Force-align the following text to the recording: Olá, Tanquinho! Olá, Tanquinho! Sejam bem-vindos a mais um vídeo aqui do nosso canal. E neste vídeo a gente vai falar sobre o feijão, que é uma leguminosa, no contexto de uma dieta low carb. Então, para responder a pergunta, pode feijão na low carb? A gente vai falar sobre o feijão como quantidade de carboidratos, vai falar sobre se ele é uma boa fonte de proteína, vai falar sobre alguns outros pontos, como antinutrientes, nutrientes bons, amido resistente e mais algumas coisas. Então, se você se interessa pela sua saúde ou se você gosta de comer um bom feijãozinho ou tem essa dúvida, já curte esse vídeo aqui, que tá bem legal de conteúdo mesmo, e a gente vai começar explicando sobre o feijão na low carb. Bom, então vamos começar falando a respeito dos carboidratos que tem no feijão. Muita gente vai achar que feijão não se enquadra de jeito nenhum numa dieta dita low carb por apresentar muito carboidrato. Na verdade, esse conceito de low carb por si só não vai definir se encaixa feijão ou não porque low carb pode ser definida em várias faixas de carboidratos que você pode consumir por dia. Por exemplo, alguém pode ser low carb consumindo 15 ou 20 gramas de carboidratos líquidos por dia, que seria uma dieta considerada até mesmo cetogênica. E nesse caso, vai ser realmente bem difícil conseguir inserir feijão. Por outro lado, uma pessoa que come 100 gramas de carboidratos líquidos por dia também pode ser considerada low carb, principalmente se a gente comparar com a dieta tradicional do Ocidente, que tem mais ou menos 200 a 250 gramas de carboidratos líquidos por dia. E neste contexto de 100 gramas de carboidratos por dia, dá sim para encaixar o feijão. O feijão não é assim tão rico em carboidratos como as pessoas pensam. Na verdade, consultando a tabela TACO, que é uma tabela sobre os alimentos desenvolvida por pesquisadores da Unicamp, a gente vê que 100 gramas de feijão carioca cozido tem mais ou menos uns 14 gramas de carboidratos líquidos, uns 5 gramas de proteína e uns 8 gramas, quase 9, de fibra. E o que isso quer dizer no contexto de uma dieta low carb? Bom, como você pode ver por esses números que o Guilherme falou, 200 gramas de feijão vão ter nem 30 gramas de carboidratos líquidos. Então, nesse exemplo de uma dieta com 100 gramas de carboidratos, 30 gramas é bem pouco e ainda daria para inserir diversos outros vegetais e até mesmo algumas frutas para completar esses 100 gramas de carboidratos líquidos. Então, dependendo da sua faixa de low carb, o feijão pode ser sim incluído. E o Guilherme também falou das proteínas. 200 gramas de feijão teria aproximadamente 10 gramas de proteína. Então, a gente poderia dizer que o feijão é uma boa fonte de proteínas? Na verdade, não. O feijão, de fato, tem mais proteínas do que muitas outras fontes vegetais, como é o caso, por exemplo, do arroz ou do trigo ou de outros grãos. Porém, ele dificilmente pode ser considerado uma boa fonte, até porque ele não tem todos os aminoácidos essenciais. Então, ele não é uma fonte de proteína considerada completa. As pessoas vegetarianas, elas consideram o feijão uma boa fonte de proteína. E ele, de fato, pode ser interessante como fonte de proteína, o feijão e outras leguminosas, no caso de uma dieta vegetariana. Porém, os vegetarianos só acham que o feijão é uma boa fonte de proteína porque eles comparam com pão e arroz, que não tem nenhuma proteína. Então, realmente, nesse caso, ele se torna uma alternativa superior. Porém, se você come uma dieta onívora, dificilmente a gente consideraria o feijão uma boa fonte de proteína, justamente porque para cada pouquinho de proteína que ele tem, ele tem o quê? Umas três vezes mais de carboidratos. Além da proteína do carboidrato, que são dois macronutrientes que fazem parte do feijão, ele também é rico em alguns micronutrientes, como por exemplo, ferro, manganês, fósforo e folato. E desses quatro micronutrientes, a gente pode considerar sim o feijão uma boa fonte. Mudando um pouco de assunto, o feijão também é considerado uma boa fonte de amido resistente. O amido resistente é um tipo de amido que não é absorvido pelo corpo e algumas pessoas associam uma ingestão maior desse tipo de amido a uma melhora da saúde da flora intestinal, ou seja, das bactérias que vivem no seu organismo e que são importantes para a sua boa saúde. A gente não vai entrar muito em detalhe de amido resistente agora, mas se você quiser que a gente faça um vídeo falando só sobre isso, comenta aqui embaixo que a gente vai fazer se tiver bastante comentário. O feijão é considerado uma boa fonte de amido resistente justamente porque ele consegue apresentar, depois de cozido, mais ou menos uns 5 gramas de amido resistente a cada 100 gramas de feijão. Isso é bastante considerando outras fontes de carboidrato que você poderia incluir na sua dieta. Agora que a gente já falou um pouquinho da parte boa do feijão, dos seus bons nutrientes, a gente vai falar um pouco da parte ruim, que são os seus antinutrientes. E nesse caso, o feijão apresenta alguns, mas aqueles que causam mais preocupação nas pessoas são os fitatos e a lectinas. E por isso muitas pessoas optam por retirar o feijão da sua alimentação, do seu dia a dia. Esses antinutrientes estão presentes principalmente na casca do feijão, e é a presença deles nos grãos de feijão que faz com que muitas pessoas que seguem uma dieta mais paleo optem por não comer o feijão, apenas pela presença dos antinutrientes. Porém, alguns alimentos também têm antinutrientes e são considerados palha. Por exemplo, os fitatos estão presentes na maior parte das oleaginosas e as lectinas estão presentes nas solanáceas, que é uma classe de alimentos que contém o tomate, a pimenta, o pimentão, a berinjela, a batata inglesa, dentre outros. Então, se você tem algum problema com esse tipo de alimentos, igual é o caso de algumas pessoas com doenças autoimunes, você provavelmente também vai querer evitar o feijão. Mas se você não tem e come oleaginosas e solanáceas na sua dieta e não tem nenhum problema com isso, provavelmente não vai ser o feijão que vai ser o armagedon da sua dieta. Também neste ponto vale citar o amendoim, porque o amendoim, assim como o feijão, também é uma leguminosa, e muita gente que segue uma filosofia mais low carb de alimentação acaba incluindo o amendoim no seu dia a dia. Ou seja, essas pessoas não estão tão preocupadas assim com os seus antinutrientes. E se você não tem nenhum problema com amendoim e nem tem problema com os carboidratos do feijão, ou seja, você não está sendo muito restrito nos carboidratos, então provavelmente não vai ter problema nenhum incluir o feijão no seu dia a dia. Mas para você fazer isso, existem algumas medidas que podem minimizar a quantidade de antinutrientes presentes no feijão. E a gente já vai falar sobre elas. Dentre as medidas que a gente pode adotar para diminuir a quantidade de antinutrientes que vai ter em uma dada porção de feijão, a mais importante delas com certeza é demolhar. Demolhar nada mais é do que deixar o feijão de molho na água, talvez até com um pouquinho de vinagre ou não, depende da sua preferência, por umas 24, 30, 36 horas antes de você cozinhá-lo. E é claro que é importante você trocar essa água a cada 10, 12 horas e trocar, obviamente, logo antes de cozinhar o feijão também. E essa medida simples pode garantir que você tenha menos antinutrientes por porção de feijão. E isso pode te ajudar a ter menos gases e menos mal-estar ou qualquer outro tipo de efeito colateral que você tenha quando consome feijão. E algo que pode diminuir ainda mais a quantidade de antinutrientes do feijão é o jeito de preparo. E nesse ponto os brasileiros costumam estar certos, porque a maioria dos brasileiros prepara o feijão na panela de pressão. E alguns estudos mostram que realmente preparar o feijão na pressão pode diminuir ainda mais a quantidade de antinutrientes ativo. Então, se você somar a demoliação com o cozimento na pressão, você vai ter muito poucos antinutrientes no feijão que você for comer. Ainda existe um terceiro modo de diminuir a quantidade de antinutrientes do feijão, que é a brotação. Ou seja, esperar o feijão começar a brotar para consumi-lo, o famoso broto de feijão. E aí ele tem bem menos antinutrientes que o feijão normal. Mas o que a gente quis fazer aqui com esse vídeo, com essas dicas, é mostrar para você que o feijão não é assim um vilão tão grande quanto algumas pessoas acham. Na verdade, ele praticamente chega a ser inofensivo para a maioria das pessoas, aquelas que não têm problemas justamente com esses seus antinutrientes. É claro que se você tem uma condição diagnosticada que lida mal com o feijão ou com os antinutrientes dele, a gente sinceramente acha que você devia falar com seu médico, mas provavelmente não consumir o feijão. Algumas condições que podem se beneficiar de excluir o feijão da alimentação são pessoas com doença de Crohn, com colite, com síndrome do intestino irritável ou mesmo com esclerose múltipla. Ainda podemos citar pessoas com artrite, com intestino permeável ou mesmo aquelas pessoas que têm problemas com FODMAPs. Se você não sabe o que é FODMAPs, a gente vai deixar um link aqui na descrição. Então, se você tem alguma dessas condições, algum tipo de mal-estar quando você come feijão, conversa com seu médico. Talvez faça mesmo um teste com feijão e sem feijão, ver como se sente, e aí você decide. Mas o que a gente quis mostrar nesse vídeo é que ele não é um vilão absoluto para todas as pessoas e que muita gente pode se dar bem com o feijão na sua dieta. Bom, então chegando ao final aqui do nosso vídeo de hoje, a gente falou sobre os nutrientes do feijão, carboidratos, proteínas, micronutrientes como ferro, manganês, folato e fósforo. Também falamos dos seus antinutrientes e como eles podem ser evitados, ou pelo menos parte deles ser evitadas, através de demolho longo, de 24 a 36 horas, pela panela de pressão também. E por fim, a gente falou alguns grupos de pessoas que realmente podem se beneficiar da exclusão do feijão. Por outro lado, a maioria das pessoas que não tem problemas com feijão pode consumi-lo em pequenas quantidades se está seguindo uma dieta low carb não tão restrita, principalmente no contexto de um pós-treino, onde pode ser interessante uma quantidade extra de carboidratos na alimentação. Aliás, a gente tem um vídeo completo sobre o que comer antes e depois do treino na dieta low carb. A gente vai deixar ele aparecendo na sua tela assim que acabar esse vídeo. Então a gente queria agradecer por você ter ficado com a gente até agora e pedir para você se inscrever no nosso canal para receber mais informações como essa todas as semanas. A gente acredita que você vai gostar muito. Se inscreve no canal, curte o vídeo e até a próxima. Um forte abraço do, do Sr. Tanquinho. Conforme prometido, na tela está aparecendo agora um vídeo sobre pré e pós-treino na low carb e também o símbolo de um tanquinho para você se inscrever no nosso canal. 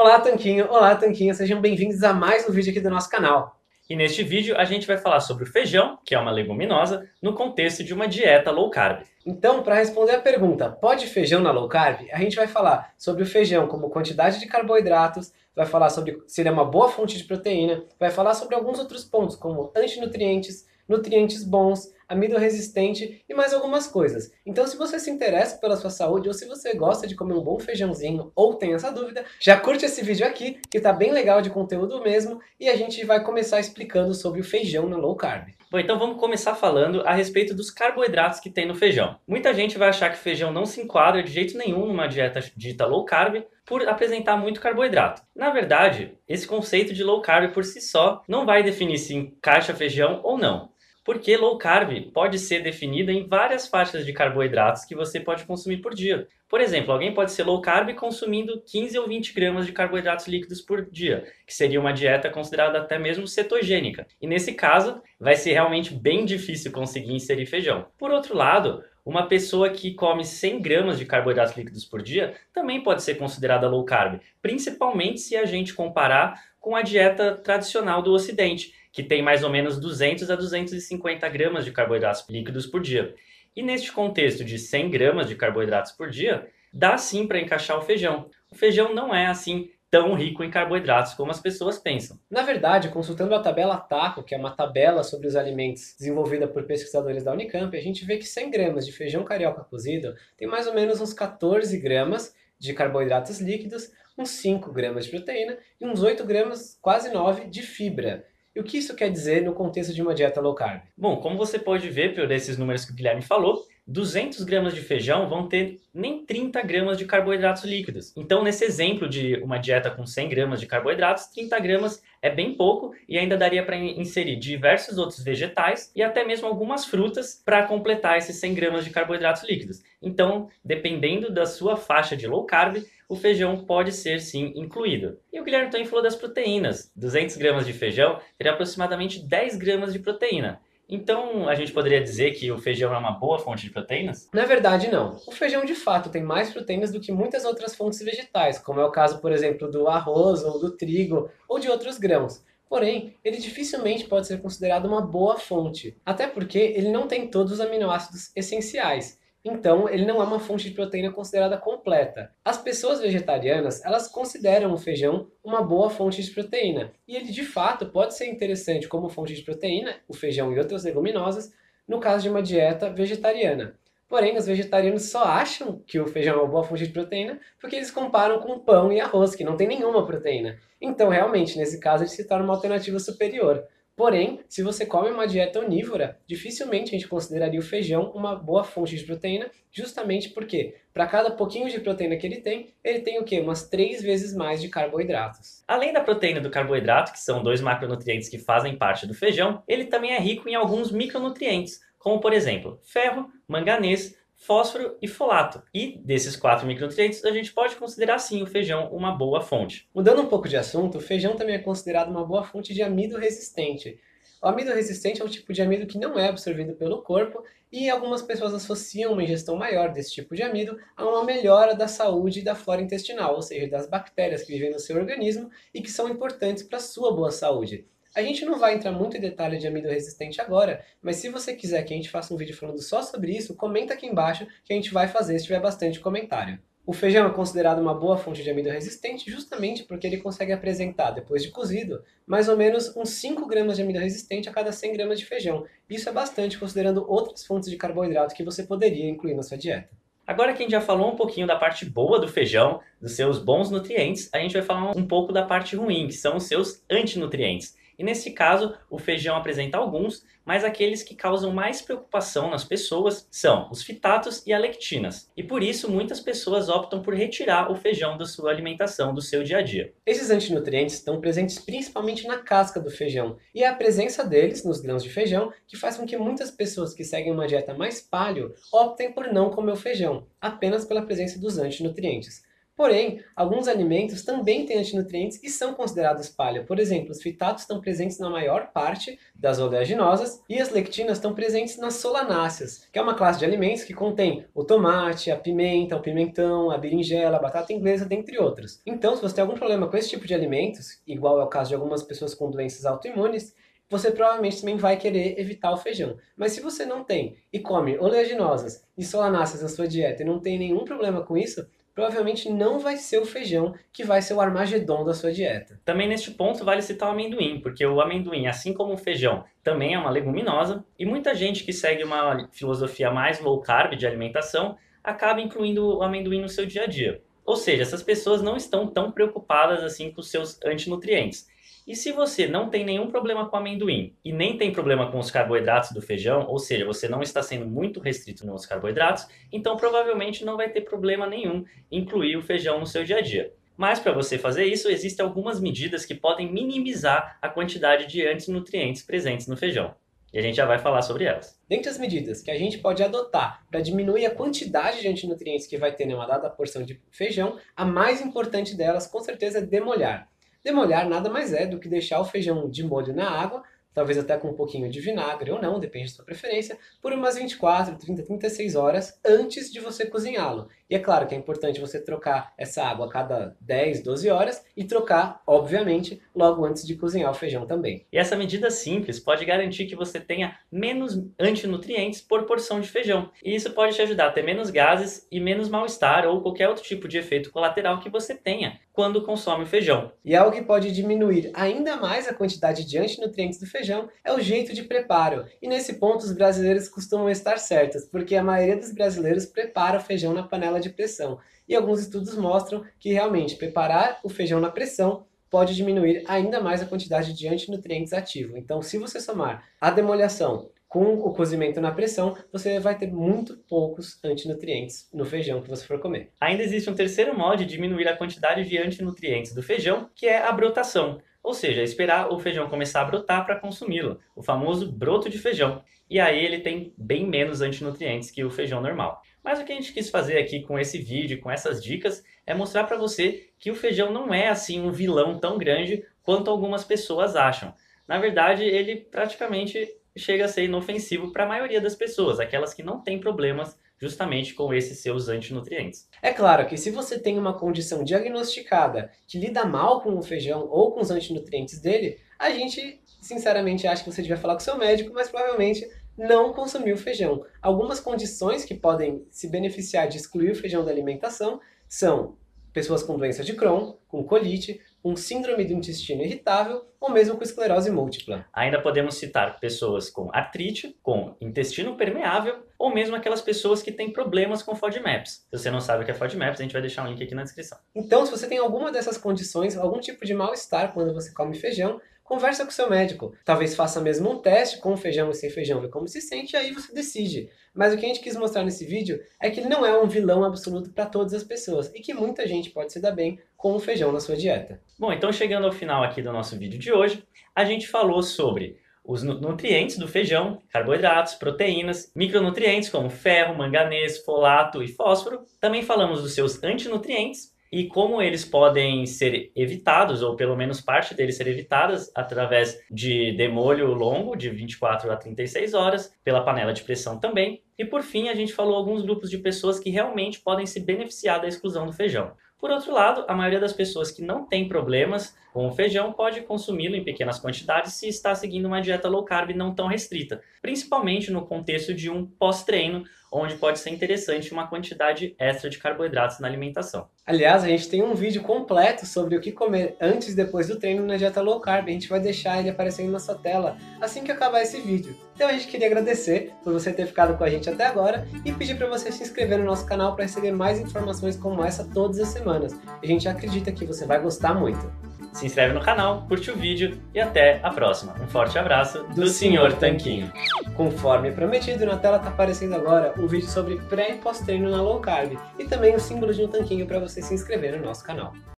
Olá, 0.00 0.20
Tanquinho! 0.20 0.68
Olá, 0.70 0.94
Tanquinho! 0.94 1.34
Sejam 1.34 1.60
bem-vindos 1.60 2.04
a 2.04 2.12
mais 2.12 2.48
um 2.48 2.52
vídeo 2.52 2.70
aqui 2.70 2.78
do 2.78 2.88
nosso 2.88 3.10
canal. 3.10 3.60
E 3.90 3.96
neste 3.96 4.22
vídeo 4.22 4.56
a 4.56 4.64
gente 4.64 4.86
vai 4.86 4.96
falar 4.96 5.18
sobre 5.18 5.42
o 5.42 5.46
feijão, 5.48 5.98
que 6.04 6.14
é 6.14 6.18
uma 6.20 6.30
leguminosa, 6.30 7.10
no 7.20 7.34
contexto 7.34 7.82
de 7.82 7.92
uma 7.92 8.06
dieta 8.06 8.52
low 8.52 8.70
carb. 8.70 9.02
Então, 9.26 9.60
para 9.60 9.74
responder 9.74 10.12
a 10.12 10.20
pergunta, 10.20 10.70
pode 10.70 11.08
feijão 11.08 11.40
na 11.40 11.50
low 11.50 11.68
carb? 11.68 12.06
A 12.12 12.18
gente 12.20 12.36
vai 12.36 12.46
falar 12.46 12.94
sobre 12.96 13.24
o 13.24 13.26
feijão 13.26 13.66
como 13.66 13.90
quantidade 13.90 14.38
de 14.38 14.46
carboidratos, 14.46 15.32
vai 15.52 15.66
falar 15.66 15.90
sobre 15.90 16.22
se 16.28 16.42
ele 16.42 16.48
é 16.48 16.52
uma 16.52 16.64
boa 16.64 16.88
fonte 16.88 17.18
de 17.18 17.24
proteína, 17.24 17.82
vai 17.98 18.12
falar 18.12 18.34
sobre 18.34 18.54
alguns 18.54 18.78
outros 18.78 19.02
pontos, 19.04 19.34
como 19.34 19.72
antinutrientes, 19.74 20.64
nutrientes 20.88 21.42
bons, 21.42 21.92
amido 22.08 22.38
resistente 22.38 23.22
e 23.28 23.34
mais 23.34 23.52
algumas 23.52 23.86
coisas. 23.86 24.32
Então, 24.46 24.66
se 24.66 24.76
você 24.76 24.98
se 24.98 25.10
interessa 25.10 25.58
pela 25.58 25.76
sua 25.76 25.90
saúde 25.90 26.28
ou 26.28 26.34
se 26.34 26.46
você 26.46 26.74
gosta 26.74 27.06
de 27.06 27.14
comer 27.14 27.34
um 27.34 27.42
bom 27.42 27.58
feijãozinho 27.58 28.32
ou 28.34 28.54
tem 28.54 28.72
essa 28.72 28.90
dúvida, 28.90 29.24
já 29.38 29.58
curte 29.60 29.84
esse 29.84 30.02
vídeo 30.02 30.26
aqui, 30.26 30.58
que 30.70 30.80
tá 30.80 30.92
bem 30.92 31.12
legal 31.12 31.42
de 31.42 31.50
conteúdo 31.50 32.00
mesmo, 32.02 32.40
e 32.58 32.68
a 32.68 32.76
gente 32.76 33.04
vai 33.04 33.22
começar 33.22 33.60
explicando 33.60 34.14
sobre 34.14 34.40
o 34.40 34.44
feijão 34.44 34.88
na 34.88 34.96
low 34.96 35.14
carb. 35.14 35.48
Bom, 35.70 35.78
então 35.78 35.98
vamos 35.98 36.18
começar 36.18 36.54
falando 36.54 37.02
a 37.02 37.12
respeito 37.12 37.54
dos 37.54 37.70
carboidratos 37.70 38.40
que 38.40 38.48
tem 38.48 38.66
no 38.66 38.74
feijão. 38.74 39.18
Muita 39.26 39.52
gente 39.52 39.76
vai 39.76 39.90
achar 39.90 40.08
que 40.10 40.16
feijão 40.16 40.50
não 40.50 40.64
se 40.64 40.80
enquadra 40.80 41.22
de 41.22 41.30
jeito 41.30 41.58
nenhum 41.58 41.84
numa 41.84 42.06
dieta 42.06 42.40
dita 42.56 42.86
low 42.86 43.04
carb 43.04 43.44
por 43.66 43.86
apresentar 43.86 44.38
muito 44.38 44.62
carboidrato. 44.62 45.20
Na 45.36 45.50
verdade, 45.50 46.16
esse 46.26 46.46
conceito 46.46 46.94
de 46.94 47.04
low 47.04 47.20
carb 47.20 47.52
por 47.52 47.66
si 47.66 47.82
só 47.82 48.22
não 48.26 48.46
vai 48.46 48.62
definir 48.62 48.96
se 48.96 49.14
encaixa 49.14 49.74
feijão 49.74 50.20
ou 50.24 50.38
não 50.38 50.70
porque 51.08 51.38
low 51.38 51.56
carb 51.56 52.12
pode 52.12 52.38
ser 52.38 52.62
definida 52.62 53.10
em 53.10 53.26
várias 53.26 53.66
faixas 53.66 54.04
de 54.04 54.12
carboidratos 54.12 54.84
que 54.84 54.94
você 54.94 55.18
pode 55.18 55.46
consumir 55.46 55.78
por 55.78 55.94
dia. 55.94 56.28
Por 56.46 56.60
exemplo, 56.60 56.92
alguém 56.92 57.14
pode 57.14 57.32
ser 57.32 57.44
low 57.44 57.62
carb 57.62 57.94
consumindo 57.94 58.60
15 58.60 58.98
ou 58.98 59.08
20 59.08 59.32
gramas 59.32 59.64
de 59.64 59.72
carboidratos 59.72 60.28
líquidos 60.28 60.60
por 60.60 60.84
dia, 60.84 61.26
que 61.46 61.54
seria 61.54 61.80
uma 61.80 61.94
dieta 61.94 62.28
considerada 62.28 62.80
até 62.80 62.98
mesmo 62.98 63.26
cetogênica. 63.26 64.06
E 64.20 64.26
nesse 64.26 64.52
caso, 64.52 65.00
vai 65.18 65.34
ser 65.34 65.54
realmente 65.54 65.94
bem 65.94 66.26
difícil 66.26 66.70
conseguir 66.72 67.14
inserir 67.14 67.46
feijão. 67.46 67.86
Por 67.96 68.10
outro 68.10 68.36
lado, 68.36 68.84
uma 69.02 69.26
pessoa 69.26 69.70
que 69.70 69.94
come 69.94 70.26
100 70.26 70.60
gramas 70.60 70.98
de 70.98 71.06
carboidratos 71.06 71.56
líquidos 71.56 71.86
por 71.86 72.02
dia 72.02 72.34
também 72.52 72.82
pode 72.82 73.02
ser 73.02 73.14
considerada 73.14 73.66
low 73.66 73.82
carb, 73.82 74.20
principalmente 74.42 75.20
se 75.20 75.38
a 75.38 75.46
gente 75.46 75.72
comparar 75.72 76.38
com 76.60 76.76
a 76.76 76.82
dieta 76.82 77.34
tradicional 77.34 78.02
do 78.02 78.12
Ocidente, 78.12 78.74
que 78.98 79.02
tem 79.04 79.22
mais 79.22 79.44
ou 79.44 79.50
menos 79.50 79.78
200 79.78 80.28
a 80.28 80.34
250 80.34 81.28
gramas 81.28 81.64
de 81.64 81.70
carboidratos 81.70 82.24
líquidos 82.28 82.66
por 82.66 82.80
dia. 82.80 83.14
E 83.54 83.62
neste 83.62 83.92
contexto 83.92 84.44
de 84.44 84.58
100 84.58 84.90
gramas 84.90 85.28
de 85.28 85.36
carboidratos 85.36 85.92
por 85.92 86.10
dia, 86.10 86.48
dá 86.72 86.98
sim 86.98 87.24
para 87.24 87.38
encaixar 87.38 87.78
o 87.78 87.82
feijão. 87.82 88.28
O 88.50 88.56
feijão 88.56 88.92
não 88.92 89.14
é 89.14 89.26
assim 89.26 89.70
tão 89.88 90.14
rico 90.14 90.42
em 90.42 90.50
carboidratos 90.50 91.14
como 91.14 91.30
as 91.30 91.38
pessoas 91.38 91.78
pensam. 91.78 92.18
Na 92.28 92.42
verdade, 92.42 92.88
consultando 92.88 93.36
a 93.36 93.40
tabela 93.40 93.76
TACO, 93.76 94.24
que 94.24 94.34
é 94.34 94.36
uma 94.36 94.50
tabela 94.50 95.04
sobre 95.04 95.28
os 95.28 95.36
alimentos 95.36 95.94
desenvolvida 95.96 96.48
por 96.48 96.64
pesquisadores 96.64 97.22
da 97.22 97.32
Unicamp, 97.32 97.76
a 97.76 97.80
gente 97.80 98.04
vê 98.04 98.16
que 98.16 98.26
100 98.26 98.50
gramas 98.50 98.84
de 98.84 98.90
feijão 98.90 99.22
carioca 99.22 99.62
cozido 99.62 100.12
tem 100.36 100.48
mais 100.48 100.66
ou 100.66 100.74
menos 100.74 101.00
uns 101.00 101.12
14 101.12 101.78
gramas 101.78 102.34
de 102.58 102.74
carboidratos 102.74 103.40
líquidos, 103.40 103.92
uns 104.18 104.30
5 104.30 104.72
gramas 104.72 105.04
de 105.04 105.12
proteína 105.12 105.56
e 105.80 105.86
uns 105.86 106.02
8 106.02 106.24
gramas, 106.24 106.76
quase 106.82 107.12
9, 107.12 107.44
de 107.44 107.62
fibra. 107.62 108.26
E 108.58 108.60
o 108.60 108.64
que 108.64 108.76
isso 108.76 108.96
quer 108.96 109.08
dizer 109.08 109.44
no 109.44 109.54
contexto 109.54 109.94
de 109.94 110.02
uma 110.02 110.12
dieta 110.12 110.40
low 110.40 110.52
carb? 110.52 110.82
Bom, 110.96 111.18
como 111.18 111.38
você 111.38 111.60
pode 111.60 111.88
ver 111.88 112.12
por 112.12 112.28
esses 112.28 112.58
números 112.58 112.84
que 112.84 112.90
o 112.90 112.94
Guilherme 112.96 113.22
falou, 113.22 113.64
200 113.86 114.42
gramas 114.42 114.74
de 114.74 114.80
feijão 114.80 115.28
vão 115.28 115.48
ter 115.48 115.80
nem 115.94 116.26
30 116.26 116.60
gramas 116.62 116.98
de 116.98 117.04
carboidratos 117.04 117.62
líquidos. 117.62 118.12
Então, 118.16 118.42
nesse 118.42 118.64
exemplo 118.64 119.08
de 119.08 119.36
uma 119.44 119.58
dieta 119.58 119.92
com 119.92 120.04
100 120.04 120.28
gramas 120.28 120.58
de 120.58 120.66
carboidratos, 120.66 121.26
30 121.28 121.56
gramas 121.60 122.02
é 122.20 122.28
bem 122.28 122.52
pouco 122.52 122.92
e 123.08 123.16
ainda 123.16 123.36
daria 123.36 123.64
para 123.64 123.76
inserir 123.76 124.34
diversos 124.34 124.98
outros 124.98 125.22
vegetais 125.22 125.92
e 125.94 126.02
até 126.02 126.24
mesmo 126.24 126.48
algumas 126.48 126.84
frutas 126.84 127.40
para 127.44 127.62
completar 127.62 128.18
esses 128.18 128.40
100 128.40 128.54
gramas 128.54 128.84
de 128.84 128.90
carboidratos 128.90 129.44
líquidos. 129.44 129.84
Então, 130.02 130.48
dependendo 130.64 131.32
da 131.32 131.46
sua 131.46 131.76
faixa 131.76 132.16
de 132.16 132.26
low 132.26 132.44
carb, 132.44 132.82
o 133.08 133.16
feijão 133.16 133.64
pode 133.64 133.90
ser 133.90 134.20
sim 134.20 134.52
incluído. 134.54 135.18
E 135.32 135.40
o 135.40 135.44
Guilherme 135.44 135.70
também 135.70 135.86
falou 135.86 136.02
das 136.02 136.14
proteínas. 136.14 136.92
200 136.94 137.36
gramas 137.36 137.66
de 137.66 137.72
feijão 137.72 138.20
teria 138.36 138.52
aproximadamente 138.52 139.26
10 139.26 139.56
gramas 139.56 139.92
de 139.92 139.98
proteína. 139.98 140.60
Então, 140.90 141.48
a 141.48 141.54
gente 141.54 141.72
poderia 141.72 142.02
dizer 142.02 142.32
que 142.32 142.50
o 142.50 142.58
feijão 142.58 142.94
é 142.94 142.98
uma 142.98 143.12
boa 143.12 143.38
fonte 143.38 143.62
de 143.64 143.70
proteínas? 143.70 144.28
Na 144.32 144.46
verdade, 144.46 144.88
não. 144.88 145.20
O 145.26 145.32
feijão, 145.32 145.64
de 145.64 145.74
fato, 145.74 146.08
tem 146.08 146.22
mais 146.22 146.50
proteínas 146.50 146.90
do 146.90 147.00
que 147.00 147.12
muitas 147.12 147.44
outras 147.44 147.74
fontes 147.74 148.00
vegetais, 148.00 148.58
como 148.58 148.80
é 148.80 148.84
o 148.84 148.90
caso, 148.90 149.20
por 149.20 149.30
exemplo, 149.30 149.70
do 149.70 149.86
arroz 149.86 150.42
ou 150.42 150.58
do 150.58 150.70
trigo 150.70 151.30
ou 151.46 151.58
de 151.58 151.68
outros 151.68 151.98
grãos. 151.98 152.42
Porém, 152.70 153.14
ele 153.24 153.38
dificilmente 153.38 154.04
pode 154.04 154.26
ser 154.26 154.40
considerado 154.40 154.86
uma 154.86 155.00
boa 155.00 155.38
fonte, 155.38 155.96
até 156.04 156.26
porque 156.26 156.58
ele 156.58 156.90
não 156.90 157.06
tem 157.06 157.28
todos 157.28 157.52
os 157.52 157.60
aminoácidos 157.60 158.30
essenciais. 158.36 159.17
Então, 159.44 159.88
ele 159.88 160.04
não 160.04 160.20
é 160.20 160.24
uma 160.24 160.40
fonte 160.40 160.68
de 160.68 160.74
proteína 160.74 161.12
considerada 161.12 161.56
completa. 161.56 162.32
As 162.44 162.58
pessoas 162.58 163.00
vegetarianas, 163.00 163.84
elas 163.84 164.08
consideram 164.08 164.72
o 164.72 164.78
feijão 164.78 165.30
uma 165.42 165.62
boa 165.62 165.88
fonte 165.88 166.22
de 166.22 166.30
proteína. 166.30 166.92
E 167.06 167.16
ele, 167.16 167.30
de 167.30 167.44
fato, 167.44 167.86
pode 167.86 168.14
ser 168.14 168.26
interessante 168.26 168.88
como 168.88 169.08
fonte 169.08 169.34
de 169.34 169.42
proteína, 169.42 169.94
o 170.08 170.14
feijão 170.14 170.52
e 170.52 170.58
outras 170.58 170.84
leguminosas, 170.84 171.52
no 171.86 172.00
caso 172.00 172.24
de 172.24 172.28
uma 172.28 172.42
dieta 172.42 172.90
vegetariana. 172.90 173.74
Porém, 174.08 174.36
os 174.36 174.46
vegetarianos 174.46 175.10
só 175.10 175.22
acham 175.24 175.82
que 175.86 176.00
o 176.00 176.06
feijão 176.06 176.34
é 176.34 176.38
uma 176.38 176.48
boa 176.48 176.64
fonte 176.64 176.86
de 176.86 176.92
proteína 176.92 177.38
porque 177.60 177.76
eles 177.76 177.90
comparam 177.90 178.40
com 178.40 178.58
pão 178.58 178.90
e 178.90 179.00
arroz, 179.00 179.34
que 179.34 179.44
não 179.44 179.56
tem 179.56 179.68
nenhuma 179.68 180.06
proteína. 180.06 180.58
Então, 180.80 181.10
realmente, 181.10 181.58
nesse 181.58 181.78
caso, 181.78 182.04
ele 182.04 182.10
se 182.10 182.26
torna 182.26 182.44
uma 182.44 182.54
alternativa 182.54 182.98
superior. 182.98 183.66
Porém, 183.98 184.38
se 184.48 184.62
você 184.62 184.86
come 184.86 185.10
uma 185.10 185.26
dieta 185.26 185.58
onívora, 185.58 186.20
dificilmente 186.24 186.94
a 186.94 186.96
gente 186.96 187.08
consideraria 187.08 187.58
o 187.58 187.64
feijão 187.64 188.12
uma 188.14 188.36
boa 188.36 188.62
fonte 188.62 188.96
de 188.96 189.02
proteína, 189.02 189.50
justamente 189.72 190.28
porque 190.28 190.76
para 190.94 191.08
cada 191.08 191.32
pouquinho 191.32 191.68
de 191.68 191.80
proteína 191.80 192.16
que 192.16 192.24
ele 192.24 192.40
tem, 192.40 192.72
ele 192.84 193.00
tem 193.00 193.18
o 193.18 193.24
quê? 193.24 193.40
Umas 193.40 193.68
três 193.68 194.00
vezes 194.00 194.32
mais 194.32 194.62
de 194.62 194.68
carboidratos. 194.68 195.64
Além 195.66 195.92
da 195.92 196.00
proteína 196.00 196.40
do 196.40 196.48
carboidrato, 196.48 197.10
que 197.10 197.18
são 197.18 197.42
dois 197.42 197.60
macronutrientes 197.60 198.28
que 198.28 198.38
fazem 198.38 198.78
parte 198.78 199.04
do 199.04 199.14
feijão, 199.14 199.64
ele 199.66 199.86
também 199.86 200.12
é 200.12 200.20
rico 200.20 200.48
em 200.48 200.54
alguns 200.54 200.92
micronutrientes, 200.92 201.80
como 201.98 202.20
por 202.20 202.32
exemplo, 202.32 202.78
ferro, 202.84 203.28
manganês, 203.48 204.16
fósforo 204.38 204.96
e 205.02 205.08
folato. 205.08 205.62
E 205.74 205.98
desses 205.98 206.36
quatro 206.36 206.66
micronutrientes, 206.66 207.24
a 207.24 207.32
gente 207.32 207.52
pode 207.52 207.76
considerar 207.76 208.18
sim 208.18 208.40
o 208.42 208.46
feijão 208.46 208.88
uma 208.92 209.12
boa 209.12 209.42
fonte. 209.42 209.88
Mudando 209.94 210.22
um 210.22 210.26
pouco 210.26 210.48
de 210.48 210.56
assunto, 210.56 210.96
o 210.96 211.00
feijão 211.00 211.36
também 211.36 211.56
é 211.56 211.58
considerado 211.58 212.08
uma 212.08 212.24
boa 212.24 212.44
fonte 212.44 212.72
de 212.72 212.80
amido 212.80 213.18
resistente. 213.18 214.00
O 214.40 214.46
amido 214.46 214.72
resistente 214.72 215.20
é 215.20 215.24
um 215.24 215.28
tipo 215.28 215.52
de 215.52 215.60
amido 215.60 215.86
que 215.86 215.98
não 215.98 216.16
é 216.16 216.28
absorvido 216.28 216.72
pelo 216.74 217.02
corpo 217.02 217.42
e 217.72 217.90
algumas 217.90 218.22
pessoas 218.22 218.54
associam 218.54 219.12
uma 219.12 219.24
ingestão 219.24 219.56
maior 219.56 219.92
desse 219.92 220.12
tipo 220.12 220.34
de 220.36 220.42
amido 220.42 220.78
a 220.96 221.04
uma 221.04 221.24
melhora 221.24 221.74
da 221.74 221.88
saúde 221.88 222.40
da 222.42 222.54
flora 222.54 222.80
intestinal, 222.80 223.34
ou 223.34 223.42
seja, 223.42 223.68
das 223.68 223.88
bactérias 223.88 224.44
que 224.44 224.52
vivem 224.52 224.70
no 224.70 224.78
seu 224.78 224.96
organismo 224.96 225.50
e 225.74 225.82
que 225.82 225.90
são 225.90 226.08
importantes 226.08 226.62
para 226.62 226.78
a 226.78 226.80
sua 226.80 227.12
boa 227.12 227.32
saúde. 227.32 227.86
A 228.14 228.22
gente 228.22 228.44
não 228.44 228.58
vai 228.58 228.74
entrar 228.74 228.90
muito 228.90 229.16
em 229.16 229.20
detalhe 229.20 229.58
de 229.58 229.66
amido 229.66 229.88
resistente 229.88 230.40
agora, 230.40 230.84
mas 231.02 231.16
se 231.16 231.28
você 231.28 231.54
quiser 231.54 231.82
que 231.82 231.92
a 231.92 231.96
gente 231.96 232.10
faça 232.10 232.32
um 232.32 232.36
vídeo 232.36 232.56
falando 232.56 232.80
só 232.82 233.02
sobre 233.02 233.36
isso, 233.36 233.54
comenta 233.54 233.94
aqui 233.94 234.06
embaixo 234.06 234.46
que 234.64 234.72
a 234.72 234.76
gente 234.76 234.92
vai 234.92 235.06
fazer 235.06 235.38
se 235.38 235.44
tiver 235.44 235.60
bastante 235.60 236.00
comentário. 236.00 236.58
O 236.86 236.92
feijão 236.94 237.28
é 237.28 237.30
considerado 237.30 237.80
uma 237.80 237.92
boa 237.92 238.16
fonte 238.16 238.42
de 238.42 238.50
amido 238.50 238.70
resistente 238.70 239.30
justamente 239.30 239.84
porque 239.84 240.06
ele 240.06 240.16
consegue 240.16 240.52
apresentar, 240.52 241.10
depois 241.10 241.42
de 241.42 241.50
cozido, 241.50 242.02
mais 242.26 242.48
ou 242.48 242.56
menos 242.56 242.96
uns 242.96 243.10
5 243.10 243.46
gramas 243.46 243.76
de 243.76 243.82
amido 243.82 243.98
resistente 243.98 244.48
a 244.48 244.52
cada 244.52 244.72
100 244.72 244.94
gramas 244.94 245.18
de 245.18 245.26
feijão. 245.26 245.66
Isso 245.88 246.08
é 246.08 246.12
bastante 246.12 246.58
considerando 246.58 247.04
outras 247.06 247.44
fontes 247.44 247.68
de 247.68 247.76
carboidrato 247.76 248.34
que 248.34 248.42
você 248.42 248.62
poderia 248.62 249.06
incluir 249.06 249.34
na 249.34 249.42
sua 249.42 249.58
dieta. 249.58 249.90
Agora 250.26 250.54
que 250.54 250.62
a 250.62 250.62
gente 250.62 250.72
já 250.72 250.80
falou 250.80 251.12
um 251.12 251.16
pouquinho 251.16 251.46
da 251.46 251.56
parte 251.56 251.84
boa 251.84 252.18
do 252.18 252.26
feijão, 252.26 252.80
dos 253.00 253.12
seus 253.12 253.38
bons 253.38 253.70
nutrientes, 253.70 254.30
a 254.32 254.38
gente 254.38 254.54
vai 254.54 254.62
falar 254.62 254.96
um 254.96 255.06
pouco 255.06 255.30
da 255.30 255.42
parte 255.42 255.76
ruim, 255.76 256.06
que 256.06 256.14
são 256.14 256.36
os 256.36 256.44
seus 256.44 256.82
antinutrientes. 256.90 257.76
E 257.98 258.04
nesse 258.04 258.30
caso, 258.30 258.74
o 258.88 258.96
feijão 258.96 259.36
apresenta 259.36 259.76
alguns, 259.76 260.24
mas 260.44 260.64
aqueles 260.64 261.02
que 261.02 261.14
causam 261.16 261.52
mais 261.52 261.82
preocupação 261.82 262.48
nas 262.48 262.64
pessoas 262.64 263.26
são 263.30 263.68
os 263.70 263.82
fitatos 263.82 264.46
e 264.46 264.52
a 264.52 264.58
lectinas. 264.58 265.30
E 265.36 265.42
por 265.42 265.62
isso 265.62 265.90
muitas 265.90 266.20
pessoas 266.20 266.68
optam 266.68 267.02
por 267.02 267.12
retirar 267.12 267.70
o 267.70 267.74
feijão 267.74 268.16
da 268.16 268.24
sua 268.24 268.50
alimentação, 268.50 269.12
do 269.12 269.20
seu 269.20 269.42
dia 269.42 269.58
a 269.58 269.62
dia. 269.62 269.92
Esses 270.06 270.30
antinutrientes 270.30 270.94
estão 270.94 271.20
presentes 271.20 271.58
principalmente 271.58 272.26
na 272.26 272.38
casca 272.38 272.80
do 272.80 272.90
feijão, 272.90 273.36
e 273.54 273.64
é 273.64 273.66
a 273.66 273.74
presença 273.74 274.24
deles 274.24 274.64
nos 274.64 274.80
grãos 274.80 275.02
de 275.02 275.10
feijão 275.10 275.52
que 275.66 275.76
faz 275.76 275.96
com 275.96 276.06
que 276.06 276.16
muitas 276.16 276.50
pessoas 276.50 276.94
que 276.94 277.04
seguem 277.04 277.32
uma 277.32 277.48
dieta 277.48 277.74
mais 277.74 278.00
paleo 278.00 278.54
optem 278.72 279.12
por 279.12 279.32
não 279.32 279.50
comer 279.50 279.72
o 279.72 279.76
feijão, 279.76 280.26
apenas 280.40 280.84
pela 280.84 281.02
presença 281.02 281.38
dos 281.38 281.58
antinutrientes. 281.58 282.47
Porém, 282.78 283.20
alguns 283.34 283.66
alimentos 283.66 284.22
também 284.22 284.64
têm 284.64 284.78
antinutrientes 284.78 285.42
e 285.42 285.50
são 285.50 285.74
considerados 285.74 286.28
palha. 286.28 286.62
Por 286.62 286.78
exemplo, 286.78 287.10
os 287.10 287.20
fitatos 287.20 287.64
estão 287.64 287.80
presentes 287.80 288.20
na 288.20 288.30
maior 288.30 288.70
parte 288.70 289.18
das 289.34 289.58
oleaginosas 289.58 290.40
e 290.48 290.60
as 290.60 290.70
lectinas 290.70 291.18
estão 291.18 291.34
presentes 291.34 291.76
nas 291.76 291.94
solanáceas, 291.94 292.86
que 292.92 292.96
é 292.96 293.02
uma 293.02 293.16
classe 293.16 293.40
de 293.40 293.44
alimentos 293.44 293.82
que 293.82 293.92
contém 293.92 294.46
o 294.54 294.62
tomate, 294.62 295.28
a 295.28 295.36
pimenta, 295.36 295.96
o 295.96 296.00
pimentão, 296.00 296.70
a 296.70 296.78
berinjela, 296.78 297.38
a 297.38 297.42
batata 297.42 297.72
inglesa, 297.72 298.04
dentre 298.04 298.38
outros. 298.38 298.80
Então, 298.86 299.16
se 299.16 299.22
você 299.22 299.34
tem 299.34 299.42
algum 299.42 299.56
problema 299.56 299.88
com 299.88 299.96
esse 299.96 300.10
tipo 300.10 300.24
de 300.24 300.34
alimentos, 300.34 301.02
igual 301.04 301.40
é 301.40 301.42
o 301.42 301.48
caso 301.48 301.70
de 301.70 301.74
algumas 301.74 302.04
pessoas 302.04 302.32
com 302.32 302.48
doenças 302.48 302.86
autoimunes, 302.86 303.56
você 303.90 304.12
provavelmente 304.12 304.60
também 304.60 304.76
vai 304.76 304.96
querer 304.96 305.40
evitar 305.40 305.72
o 305.72 305.78
feijão. 305.78 306.16
Mas 306.36 306.52
se 306.52 306.60
você 306.60 306.84
não 306.86 307.02
tem 307.02 307.38
e 307.52 307.58
come 307.58 307.98
oleaginosas 307.98 308.84
e 308.96 309.04
solanáceas 309.04 309.62
na 309.62 309.68
sua 309.68 309.88
dieta 309.88 310.22
e 310.22 310.26
não 310.26 310.38
tem 310.38 310.58
nenhum 310.58 310.84
problema 310.84 311.22
com 311.22 311.36
isso, 311.36 311.66
provavelmente 311.98 312.48
não 312.48 312.78
vai 312.78 312.96
ser 312.96 313.18
o 313.18 313.26
feijão 313.26 313.74
que 313.92 314.04
vai 314.04 314.22
ser 314.22 314.32
o 314.32 314.40
armagedon 314.40 315.02
da 315.02 315.12
sua 315.12 315.32
dieta. 315.32 315.80
Também 315.84 316.06
neste 316.06 316.30
ponto 316.30 316.64
vale 316.64 316.80
citar 316.80 317.08
o 317.08 317.10
amendoim, 317.10 317.58
porque 317.58 317.84
o 317.84 318.00
amendoim, 318.00 318.46
assim 318.46 318.72
como 318.72 318.92
o 318.92 318.96
feijão, 318.96 319.42
também 319.64 319.94
é 319.94 319.98
uma 319.98 320.08
leguminosa, 320.08 320.84
e 320.96 321.04
muita 321.04 321.34
gente 321.34 321.64
que 321.64 321.72
segue 321.72 322.04
uma 322.04 322.48
filosofia 322.52 323.10
mais 323.10 323.40
low 323.40 323.60
carb 323.60 323.96
de 323.96 324.06
alimentação 324.06 324.76
acaba 325.02 325.40
incluindo 325.40 325.98
o 325.98 326.02
amendoim 326.04 326.40
no 326.40 326.48
seu 326.48 326.64
dia 326.64 326.84
a 326.84 326.86
dia. 326.86 327.20
Ou 327.44 327.56
seja, 327.56 327.82
essas 327.82 328.00
pessoas 328.04 328.40
não 328.42 328.56
estão 328.56 328.86
tão 328.86 329.10
preocupadas 329.10 329.82
assim 329.82 330.12
com 330.12 330.20
os 330.20 330.30
seus 330.30 330.56
antinutrientes. 330.64 331.48
E 331.88 331.96
se 331.96 332.12
você 332.12 332.46
não 332.46 332.68
tem 332.68 332.84
nenhum 332.84 333.06
problema 333.06 333.48
com 333.48 333.56
amendoim 333.56 334.14
e 334.22 334.30
nem 334.30 334.58
tem 334.58 334.70
problema 334.70 335.10
com 335.10 335.18
os 335.18 335.30
carboidratos 335.30 335.90
do 335.90 336.02
feijão, 336.02 336.46
ou 336.46 336.58
seja, 336.58 336.84
você 336.84 337.08
não 337.08 337.22
está 337.22 337.42
sendo 337.42 337.64
muito 337.64 337.98
restrito 337.98 338.46
nos 338.46 338.66
carboidratos, 338.66 339.26
então 339.50 339.74
provavelmente 339.74 340.44
não 340.44 340.58
vai 340.58 340.68
ter 340.68 340.82
problema 340.82 341.26
nenhum 341.26 341.64
incluir 341.90 342.36
o 342.36 342.42
feijão 342.42 342.78
no 342.78 342.86
seu 342.86 343.04
dia 343.04 343.16
a 343.16 343.20
dia. 343.22 343.54
Mas 343.74 343.98
para 343.98 344.12
você 344.12 344.36
fazer 344.36 344.66
isso, 344.66 344.90
existem 344.90 345.24
algumas 345.24 345.62
medidas 345.62 346.04
que 346.04 346.14
podem 346.14 346.52
minimizar 346.52 347.38
a 347.40 347.48
quantidade 347.48 348.04
de 348.06 348.26
antinutrientes 348.26 349.02
presentes 349.02 349.46
no 349.46 349.56
feijão. 349.56 349.94
E 350.30 350.38
a 350.38 350.42
gente 350.42 350.56
já 350.56 350.66
vai 350.66 350.78
falar 350.78 351.00
sobre 351.00 351.24
elas. 351.24 351.58
Dentre 351.66 351.88
as 351.88 351.96
medidas 351.96 352.42
que 352.42 352.50
a 352.50 352.58
gente 352.58 352.76
pode 352.76 353.02
adotar 353.02 353.64
para 353.70 353.80
diminuir 353.80 354.26
a 354.26 354.34
quantidade 354.34 355.00
de 355.00 355.08
antinutrientes 355.08 355.66
que 355.66 355.78
vai 355.78 355.90
ter 355.90 356.06
em 356.06 356.12
uma 356.12 356.26
dada 356.26 356.50
porção 356.50 356.82
de 356.82 357.00
feijão, 357.10 357.58
a 357.74 357.86
mais 357.86 358.20
importante 358.20 358.76
delas 358.76 359.06
com 359.06 359.20
certeza 359.20 359.56
é 359.56 359.62
demolhar. 359.62 360.28
Demolhar 360.68 361.08
nada 361.08 361.30
mais 361.30 361.54
é 361.54 361.66
do 361.66 361.78
que 361.78 361.88
deixar 361.88 362.20
o 362.20 362.26
feijão 362.26 362.68
de 362.68 362.84
molho 362.84 363.14
na 363.14 363.26
água, 363.26 363.62
talvez 363.94 364.18
até 364.18 364.36
com 364.36 364.48
um 364.48 364.54
pouquinho 364.54 364.90
de 364.90 365.00
vinagre 365.00 365.50
ou 365.50 365.62
não, 365.62 365.80
depende 365.80 366.10
da 366.10 366.16
sua 366.16 366.24
preferência, 366.26 366.76
por 367.00 367.10
umas 367.10 367.36
24, 367.36 367.96
30, 367.96 368.22
36 368.22 368.76
horas 368.76 369.18
antes 369.24 369.72
de 369.72 369.80
você 369.80 370.04
cozinhá-lo. 370.04 370.68
E 370.90 370.94
é 370.94 370.98
claro 370.98 371.26
que 371.26 371.34
é 371.34 371.38
importante 371.38 371.80
você 371.80 371.98
trocar 371.98 372.52
essa 372.56 372.82
água 372.82 373.06
a 373.06 373.08
cada 373.08 373.56
10, 373.62 374.02
12 374.02 374.30
horas 374.30 374.62
e 374.76 374.84
trocar, 374.84 375.42
obviamente, 375.46 376.20
logo 376.34 376.64
antes 376.66 376.86
de 376.86 376.96
cozinhar 376.96 377.30
o 377.30 377.34
feijão 377.34 377.66
também. 377.66 378.06
E 378.12 378.18
essa 378.18 378.36
medida 378.36 378.70
simples 378.70 379.18
pode 379.18 379.46
garantir 379.46 379.86
que 379.86 379.96
você 379.96 380.20
tenha 380.20 380.58
menos 380.70 381.18
antinutrientes 381.40 382.20
por 382.20 382.44
porção 382.44 382.78
de 382.78 382.88
feijão. 382.88 383.30
E 383.42 383.54
isso 383.54 383.70
pode 383.72 383.96
te 383.96 384.02
ajudar 384.02 384.28
a 384.28 384.32
ter 384.32 384.42
menos 384.42 384.68
gases 384.68 385.26
e 385.30 385.40
menos 385.40 385.68
mal-estar 385.68 386.26
ou 386.26 386.42
qualquer 386.42 386.68
outro 386.68 386.84
tipo 386.84 387.08
de 387.08 387.16
efeito 387.16 387.50
colateral 387.50 388.00
que 388.00 388.10
você 388.10 388.34
tenha 388.34 388.78
quando 388.98 389.22
consome 389.22 389.64
feijão. 389.64 390.10
E 390.24 390.34
algo 390.34 390.50
que 390.50 390.60
pode 390.60 390.90
diminuir 390.90 391.52
ainda 391.54 391.96
mais 391.96 392.26
a 392.26 392.34
quantidade 392.34 392.84
de 392.84 392.98
antinutrientes 392.98 393.60
do 393.60 393.64
feijão 393.64 394.08
é 394.24 394.32
o 394.32 394.40
jeito 394.40 394.74
de 394.74 394.82
preparo. 394.82 395.46
E 395.62 395.68
nesse 395.68 396.00
ponto 396.00 396.24
os 396.24 396.32
brasileiros 396.32 396.88
costumam 396.88 397.30
estar 397.30 397.60
certos, 397.60 398.04
porque 398.06 398.34
a 398.34 398.42
maioria 398.42 398.76
dos 398.76 398.90
brasileiros 398.90 399.46
prepara 399.46 399.98
o 399.98 400.02
feijão 400.02 400.34
na 400.34 400.42
panela 400.42 400.80
de 400.80 400.90
pressão. 400.90 401.38
E 401.68 401.76
alguns 401.76 402.00
estudos 402.00 402.34
mostram 402.34 402.84
que 402.98 403.12
realmente 403.12 403.54
preparar 403.54 404.18
o 404.24 404.28
feijão 404.28 404.58
na 404.58 404.68
pressão 404.68 405.26
pode 405.48 405.76
diminuir 405.76 406.24
ainda 406.26 406.60
mais 406.60 406.82
a 406.82 406.86
quantidade 406.86 407.32
de 407.32 407.46
antinutrientes 407.46 408.12
ativo. 408.12 408.56
Então, 408.56 408.82
se 408.82 408.98
você 408.98 409.20
somar 409.20 409.62
a 409.80 409.92
demoliação 409.92 410.70
com 410.88 411.14
o 411.14 411.34
cozimento 411.34 411.80
na 411.80 411.92
pressão, 411.92 412.34
você 412.50 412.80
vai 412.80 412.96
ter 412.96 413.12
muito 413.12 413.58
poucos 413.68 414.18
antinutrientes 414.24 415.08
no 415.12 415.24
feijão 415.24 415.60
que 415.60 415.68
você 415.68 415.84
for 415.84 416.00
comer. 416.00 416.30
Ainda 416.40 416.62
existe 416.62 416.88
um 416.88 416.94
terceiro 416.94 417.36
modo 417.36 417.58
de 417.58 417.66
diminuir 417.66 418.08
a 418.08 418.16
quantidade 418.16 418.66
de 418.66 418.78
antinutrientes 418.78 419.54
do 419.54 419.62
feijão, 419.62 420.08
que 420.14 420.26
é 420.26 420.38
a 420.38 420.50
brotação. 420.50 421.20
Ou 421.42 421.52
seja, 421.52 421.82
esperar 421.82 422.32
o 422.32 422.38
feijão 422.38 422.68
começar 422.68 423.02
a 423.02 423.04
brotar 423.04 423.44
para 423.44 423.60
consumi-lo, 423.60 424.18
o 424.34 424.42
famoso 424.42 424.90
broto 424.90 425.28
de 425.28 425.38
feijão. 425.38 425.82
E 426.08 426.18
aí 426.18 426.42
ele 426.42 426.60
tem 426.60 426.92
bem 426.96 427.26
menos 427.26 427.60
antinutrientes 427.60 428.30
que 428.30 428.42
o 428.42 428.50
feijão 428.50 428.80
normal. 428.80 429.20
Mas 429.44 429.60
o 429.60 429.64
que 429.64 429.72
a 429.72 429.74
gente 429.74 429.92
quis 429.92 430.10
fazer 430.10 430.38
aqui 430.38 430.62
com 430.62 430.78
esse 430.78 430.98
vídeo, 430.98 431.40
com 431.40 431.50
essas 431.50 431.82
dicas, 431.82 432.24
é 432.46 432.54
mostrar 432.54 432.84
para 432.84 432.96
você 432.96 433.48
que 433.58 433.70
o 433.70 433.74
feijão 433.74 434.10
não 434.10 434.32
é 434.32 434.48
assim 434.48 434.80
um 434.80 434.90
vilão 434.90 435.38
tão 435.38 435.58
grande 435.58 436.02
quanto 436.22 436.50
algumas 436.50 436.82
pessoas 436.82 437.36
acham. 437.36 437.74
Na 438.06 438.18
verdade, 438.18 438.64
ele 438.64 438.96
praticamente 438.96 439.86
chega 440.18 440.44
a 440.44 440.48
ser 440.48 440.64
inofensivo 440.64 441.32
para 441.32 441.44
a 441.44 441.48
maioria 441.48 441.80
das 441.80 441.94
pessoas, 441.94 442.40
aquelas 442.40 442.74
que 442.74 442.82
não 442.82 443.00
têm 443.00 443.18
problemas 443.18 443.76
justamente 444.00 444.54
com 444.54 444.72
esses 444.72 444.98
seus 444.98 445.28
antinutrientes. 445.28 446.08
É 446.22 446.32
claro 446.32 446.66
que 446.66 446.76
se 446.76 446.90
você 446.90 447.18
tem 447.18 447.38
uma 447.38 447.58
condição 447.58 448.04
diagnosticada 448.04 449.10
que 449.26 449.38
lida 449.38 449.64
mal 449.64 450.00
com 450.00 450.16
o 450.16 450.22
feijão 450.22 450.68
ou 450.70 450.92
com 450.92 451.00
os 451.00 451.10
antinutrientes 451.10 451.80
dele, 451.80 452.18
a 452.38 452.50
gente 452.50 453.00
sinceramente 453.20 453.86
acha 453.86 454.04
que 454.04 454.10
você 454.10 454.22
devia 454.22 454.36
falar 454.36 454.54
com 454.54 454.60
seu 454.60 454.78
médico, 454.78 455.12
mas 455.12 455.28
provavelmente 455.28 455.86
não 456.16 456.52
consumir 456.52 456.92
o 456.92 456.98
feijão. 456.98 457.44
Algumas 457.60 458.00
condições 458.00 458.64
que 458.64 458.74
podem 458.74 459.26
se 459.30 459.48
beneficiar 459.48 460.08
de 460.08 460.16
excluir 460.16 460.52
o 460.52 460.56
feijão 460.56 460.84
da 460.84 460.90
alimentação 460.90 461.60
são 461.88 462.36
pessoas 462.72 463.02
com 463.02 463.16
doença 463.16 463.42
de 463.42 463.54
Crohn, 463.54 463.94
com 464.06 464.22
colite, 464.22 464.80
com 465.02 465.16
síndrome 465.16 465.64
do 465.64 465.72
intestino 465.72 466.22
irritável 466.22 466.86
ou 467.00 467.10
mesmo 467.10 467.36
com 467.36 467.42
esclerose 467.42 467.90
múltipla. 467.90 468.44
Ainda 468.52 468.80
podemos 468.80 469.14
citar 469.16 469.58
pessoas 469.60 470.10
com 470.10 470.30
artrite, 470.32 470.96
com 471.02 471.36
intestino 471.40 471.96
permeável 471.96 472.66
ou 472.78 472.92
mesmo 472.92 473.16
aquelas 473.16 473.40
pessoas 473.40 473.82
que 473.82 473.92
têm 473.92 474.12
problemas 474.12 474.62
com 474.62 474.74
FODMAPs. 474.74 475.46
Se 475.50 475.58
você 475.58 475.70
não 475.70 475.80
sabe 475.80 476.02
o 476.02 476.04
que 476.04 476.10
é 476.10 476.14
FODMAPs, 476.14 476.60
a 476.60 476.62
gente 476.62 476.72
vai 476.72 476.82
deixar 476.82 477.04
um 477.04 477.08
link 477.08 477.22
aqui 477.22 477.34
na 477.34 477.42
descrição. 477.42 477.78
Então, 477.94 478.24
se 478.24 478.30
você 478.30 478.46
tem 478.46 478.58
alguma 478.58 478.92
dessas 478.92 479.18
condições, 479.18 479.76
algum 479.76 480.00
tipo 480.00 480.24
de 480.24 480.34
mal-estar 480.34 480.92
quando 480.92 481.12
você 481.12 481.32
come 481.32 481.56
feijão, 481.56 482.00
conversa 482.28 482.64
com 482.64 482.70
seu 482.70 482.90
médico. 482.90 483.34
Talvez 483.42 483.74
faça 483.74 484.02
mesmo 484.02 484.30
um 484.30 484.38
teste 484.38 484.78
com 484.78 484.94
feijão 484.98 485.30
e 485.30 485.34
sem 485.34 485.48
feijão, 485.48 485.80
ver 485.80 485.88
como 485.88 486.06
se 486.06 486.20
sente, 486.20 486.52
e 486.52 486.56
aí 486.56 486.72
você 486.72 486.92
decide. 486.92 487.48
Mas 487.74 487.94
o 487.94 487.96
que 487.96 488.04
a 488.04 488.08
gente 488.08 488.20
quis 488.20 488.36
mostrar 488.36 488.62
nesse 488.62 488.84
vídeo 488.84 489.18
é 489.40 489.50
que 489.50 489.60
ele 489.60 489.68
não 489.68 489.84
é 489.84 489.98
um 489.98 490.06
vilão 490.06 490.44
absoluto 490.44 490.90
para 490.90 491.06
todas 491.06 491.32
as 491.32 491.42
pessoas 491.42 491.90
e 491.94 492.00
que 492.00 492.12
muita 492.12 492.46
gente 492.46 492.68
pode 492.68 492.92
se 492.92 493.00
dar 493.00 493.12
bem 493.12 493.40
com 493.56 493.74
o 493.74 493.80
feijão 493.80 494.12
na 494.12 494.20
sua 494.20 494.36
dieta. 494.36 494.78
Bom, 494.98 495.10
então 495.10 495.32
chegando 495.32 495.64
ao 495.64 495.72
final 495.72 496.04
aqui 496.04 496.20
do 496.20 496.30
nosso 496.30 496.56
vídeo 496.58 496.78
de 496.78 496.92
hoje, 496.92 497.24
a 497.54 497.64
gente 497.64 497.88
falou 497.88 498.22
sobre 498.22 498.78
os 499.02 499.22
nutrientes 499.22 499.96
do 499.96 500.06
feijão, 500.06 500.60
carboidratos, 500.68 501.34
proteínas, 501.34 502.12
micronutrientes 502.14 502.90
como 502.90 503.08
ferro, 503.08 503.56
manganês, 503.56 504.18
folato 504.18 504.82
e 504.82 504.88
fósforo. 504.88 505.46
Também 505.58 505.82
falamos 505.82 506.20
dos 506.20 506.34
seus 506.34 506.62
antinutrientes 506.62 507.56
e 507.70 507.86
como 507.86 508.20
eles 508.22 508.44
podem 508.44 509.04
ser 509.06 509.50
evitados, 509.54 510.22
ou 510.22 510.36
pelo 510.36 510.56
menos 510.56 510.80
parte 510.80 511.14
deles 511.14 511.36
ser 511.36 511.46
evitadas, 511.46 512.10
através 512.14 512.80
de 512.90 513.32
demolho 513.32 513.92
longo, 513.92 514.36
de 514.36 514.50
24 514.50 515.10
a 515.12 515.16
36 515.16 515.74
horas, 515.74 516.12
pela 516.24 516.42
panela 516.42 516.72
de 516.72 516.82
pressão 516.82 517.18
também. 517.18 517.62
E 517.78 517.84
por 517.84 518.02
fim, 518.02 518.28
a 518.28 518.34
gente 518.34 518.52
falou 518.52 518.74
alguns 518.74 519.02
grupos 519.02 519.30
de 519.30 519.38
pessoas 519.38 519.78
que 519.78 519.90
realmente 519.90 520.40
podem 520.40 520.66
se 520.66 520.80
beneficiar 520.80 521.40
da 521.40 521.48
exclusão 521.48 521.86
do 521.86 521.92
feijão. 521.92 522.32
Por 522.58 522.70
outro 522.70 522.92
lado, 522.92 523.24
a 523.28 523.34
maioria 523.34 523.60
das 523.60 523.72
pessoas 523.72 524.10
que 524.10 524.20
não 524.20 524.44
tem 524.44 524.68
problemas 524.68 525.36
com 525.52 525.72
feijão 525.72 526.12
pode 526.12 526.42
consumi-lo 526.42 526.94
em 526.94 527.04
pequenas 527.04 527.38
quantidades 527.38 527.94
se 527.94 528.08
está 528.08 528.34
seguindo 528.34 528.66
uma 528.66 528.80
dieta 528.80 529.08
low 529.08 529.24
carb 529.24 529.50
não 529.50 529.74
tão 529.74 529.86
restrita, 529.86 530.40
principalmente 530.60 531.30
no 531.30 531.46
contexto 531.46 531.94
de 531.94 532.10
um 532.10 532.26
pós-treino, 532.26 533.04
onde 533.30 533.56
pode 533.56 533.78
ser 533.78 533.90
interessante 533.90 534.52
uma 534.52 534.66
quantidade 534.66 535.34
extra 535.38 535.68
de 535.68 535.78
carboidratos 535.78 536.38
na 536.40 536.48
alimentação. 536.48 537.08
Aliás, 537.26 537.62
a 537.62 537.68
gente 537.68 537.88
tem 537.88 538.02
um 538.02 538.14
vídeo 538.14 538.42
completo 538.42 539.04
sobre 539.04 539.36
o 539.36 539.40
que 539.40 539.52
comer 539.52 539.96
antes 540.00 540.28
e 540.28 540.36
depois 540.36 540.68
do 540.68 540.78
treino 540.78 541.04
na 541.04 541.16
dieta 541.16 541.42
low 541.42 541.60
carb. 541.60 541.88
A 541.88 541.92
gente 541.92 542.08
vai 542.08 542.20
deixar 542.20 542.58
ele 542.58 542.70
aparecendo 542.70 543.10
na 543.10 543.18
sua 543.18 543.34
tela 543.34 543.76
assim 544.00 544.24
que 544.24 544.32
acabar 544.32 544.62
esse 544.62 544.80
vídeo. 544.80 545.14
Então 545.34 545.48
a 545.48 545.52
gente 545.52 545.66
queria 545.66 545.86
agradecer 545.86 546.52
por 546.64 546.72
você 546.72 546.92
ter 546.92 547.06
ficado 547.06 547.36
com 547.36 547.44
a 547.44 547.50
gente 547.50 547.68
até 547.68 547.86
agora 547.86 548.26
e 548.44 548.52
pedir 548.52 548.76
para 548.76 548.88
você 548.88 549.12
se 549.12 549.22
inscrever 549.22 549.58
no 549.58 549.64
nosso 549.64 549.86
canal 549.86 550.14
para 550.14 550.24
receber 550.24 550.52
mais 550.52 550.80
informações 550.80 551.36
como 551.36 551.62
essa 551.62 551.84
todas 551.84 552.18
as 552.18 552.28
semanas. 552.28 552.74
A 553.02 553.06
gente 553.06 553.28
acredita 553.28 553.70
que 553.70 553.84
você 553.84 554.06
vai 554.06 554.20
gostar 554.20 554.54
muito. 554.54 555.07
Se 555.32 555.46
inscreve 555.46 555.74
no 555.74 555.80
canal, 555.80 556.24
curte 556.28 556.50
o 556.50 556.56
vídeo 556.56 557.00
e 557.14 557.20
até 557.20 557.60
a 557.62 557.70
próxima. 557.70 558.14
Um 558.20 558.26
forte 558.26 558.58
abraço 558.58 559.02
do, 559.04 559.22
do 559.22 559.28
Sr. 559.28 559.74
Tanquinho. 559.78 560.32
Conforme 560.74 561.30
prometido, 561.32 561.86
na 561.86 561.96
tela 561.96 562.16
está 562.16 562.28
aparecendo 562.28 562.74
agora 562.74 563.14
um 563.18 563.26
vídeo 563.26 563.48
sobre 563.48 563.76
pré 563.88 564.12
e 564.12 564.18
pós-treino 564.18 564.70
na 564.70 564.82
low 564.82 565.00
carb 565.00 565.38
e 565.58 565.64
também 565.64 565.94
o 565.94 566.00
símbolo 566.00 566.32
de 566.32 566.42
um 566.42 566.48
tanquinho 566.48 566.86
para 566.86 566.98
você 566.98 567.22
se 567.22 567.34
inscrever 567.34 567.78
no 567.78 567.84
nosso 567.84 568.04
canal. 568.04 568.32